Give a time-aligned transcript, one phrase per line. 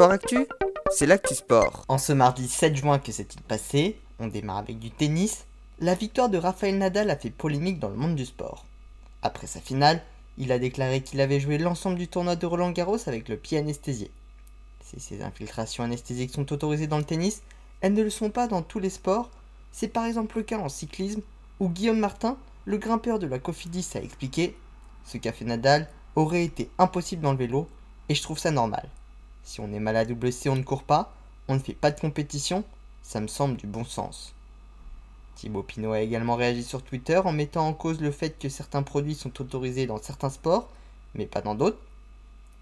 [0.00, 0.46] Sport Actu,
[0.90, 1.84] c'est l'actu sport.
[1.88, 5.44] En ce mardi 7 juin, que s'est-il passé On démarre avec du tennis.
[5.78, 8.64] La victoire de Rafael Nadal a fait polémique dans le monde du sport.
[9.20, 10.00] Après sa finale,
[10.38, 13.58] il a déclaré qu'il avait joué l'ensemble du tournoi de Roland Garros avec le pied
[13.58, 14.10] anesthésié.
[14.82, 17.42] Si ces infiltrations anesthésiques sont autorisées dans le tennis,
[17.82, 19.28] elles ne le sont pas dans tous les sports.
[19.70, 21.20] C'est par exemple le cas en cyclisme,
[21.58, 24.56] où Guillaume Martin, le grimpeur de la Cofidis, a expliqué
[25.04, 27.68] Ce qu'a fait Nadal aurait été impossible dans le vélo,
[28.08, 28.88] et je trouve ça normal.
[29.44, 31.14] Si on est malade ou blessé, on ne court pas,
[31.48, 32.64] on ne fait pas de compétition,
[33.02, 34.34] ça me semble du bon sens.
[35.34, 38.82] Thibaut Pinot a également réagi sur Twitter en mettant en cause le fait que certains
[38.82, 40.68] produits sont autorisés dans certains sports,
[41.14, 41.80] mais pas dans d'autres.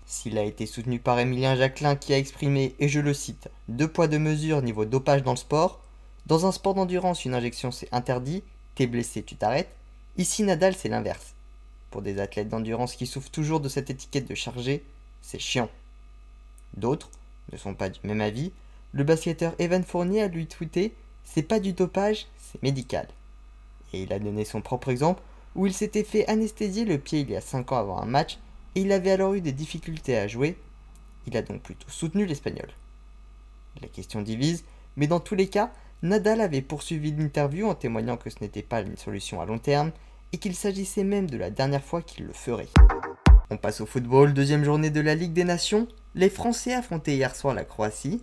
[0.06, 3.88] S'il a été soutenu par Emilien Jacquelin qui a exprimé, et je le cite, deux
[3.88, 5.80] poids deux mesures niveau dopage dans le sport,
[6.27, 8.42] dans un sport d'endurance une injection c'est interdit,
[8.74, 9.74] t'es blessé tu t'arrêtes,
[10.16, 11.34] ici Nadal c'est l'inverse.
[11.91, 14.84] Pour des athlètes d'endurance qui souffrent toujours de cette étiquette de chargé,
[15.20, 15.69] c'est chiant.
[16.77, 17.10] D'autres
[17.52, 18.52] ne sont pas du même avis.
[18.92, 23.06] Le basketteur Evan Fournier a lui tweeté C'est pas du dopage, c'est médical.
[23.92, 25.22] Et il a donné son propre exemple
[25.55, 28.39] où il s'était fait anesthésier le pied il y a 5 ans avant un match
[28.74, 30.56] et il avait alors eu des difficultés à jouer.
[31.27, 32.69] Il a donc plutôt soutenu l'Espagnol.
[33.83, 34.64] La question divise,
[34.96, 38.80] mais dans tous les cas, Nadal avait poursuivi l'interview en témoignant que ce n'était pas
[38.80, 39.91] une solution à long terme
[40.33, 42.69] et qu'il s'agissait même de la dernière fois qu'il le ferait.
[43.50, 45.89] On passe au football, deuxième journée de la Ligue des Nations.
[46.14, 48.23] Les Français affrontaient hier soir la Croatie.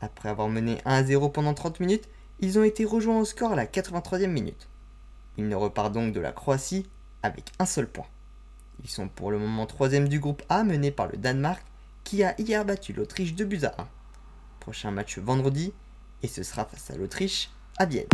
[0.00, 2.08] Après avoir mené 1 0 pendant 30 minutes,
[2.40, 4.68] ils ont été rejoints au score à la 83e minute.
[5.36, 6.88] Ils ne repartent donc de la Croatie
[7.22, 8.06] avec un seul point.
[8.82, 11.64] Ils sont pour le moment troisième du groupe A mené par le Danemark
[12.04, 13.88] qui a hier battu l'Autriche de buts à 1.
[14.60, 15.72] Prochain match vendredi
[16.22, 18.06] et ce sera face à l'Autriche à Vienne.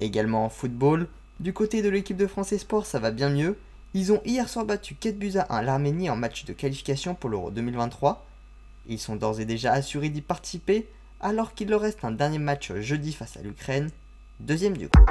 [0.00, 1.08] Également en football,
[1.40, 3.56] du côté de l'équipe de France Sport ça va bien mieux
[3.94, 7.30] ils ont hier soir battu 4 buts à 1 l'Arménie en match de qualification pour
[7.30, 8.26] l'Euro 2023.
[8.86, 10.86] Ils sont d'ores et déjà assurés d'y participer
[11.20, 13.90] alors qu'il leur reste un dernier match jeudi face à l'Ukraine,
[14.40, 15.10] deuxième du groupe.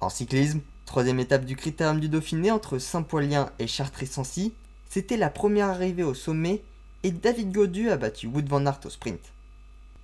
[0.00, 4.52] En cyclisme, troisième étape du critérium du Dauphiné entre Saint-Poilien et Chartres-et-Sancy,
[4.88, 6.62] c'était la première arrivée au sommet
[7.02, 9.32] et David Godu a battu Wood van Aert au sprint.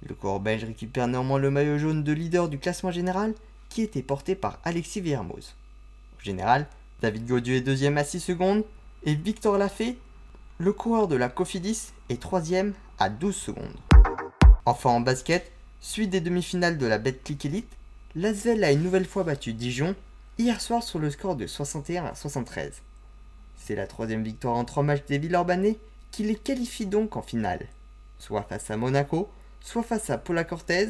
[0.06, 3.34] Le coureur belge récupère néanmoins le maillot jaune de leader du classement général
[3.68, 5.54] qui était porté par Alexis Villermoz.
[6.18, 6.66] Au général,
[7.00, 8.64] David Gaudieu est deuxième à 6 secondes
[9.04, 9.96] et Victor Lafay,
[10.58, 13.76] le coureur de la Cofidis, est troisième à 12 secondes.
[14.64, 17.70] Enfin en basket, suite des demi-finales de la Betclic Elite,
[18.16, 19.94] l'Asvel a une nouvelle fois battu Dijon
[20.38, 22.82] hier soir sur le score de 61 à 73.
[23.56, 25.78] C'est la troisième victoire en trois matchs des Villeurbanais
[26.10, 27.66] qui les qualifie donc en finale,
[28.18, 29.30] soit face à Monaco,
[29.60, 30.88] soit face à Paula Cortez.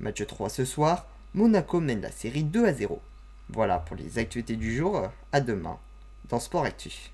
[0.00, 3.00] Match 3 ce soir, Monaco mène la série 2 à 0.
[3.48, 5.08] Voilà pour les actualités du jour.
[5.32, 5.78] À demain
[6.28, 7.12] dans Sport Actif.